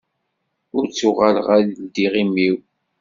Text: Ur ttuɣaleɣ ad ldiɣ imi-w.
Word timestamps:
Ur 0.75 0.83
ttuɣaleɣ 0.87 1.47
ad 1.57 1.67
ldiɣ 1.81 2.13
imi-w. 2.21 2.55